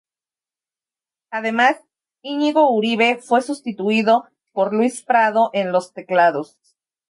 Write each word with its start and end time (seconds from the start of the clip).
Además, 1.29 1.75
Íñigo 2.23 2.71
Uribe 2.75 3.19
fue 3.21 3.43
sustituido 3.43 4.25
por 4.51 4.73
Luis 4.73 5.03
Prado 5.03 5.51
en 5.53 5.71
los 5.71 5.93
teclados. 5.93 6.57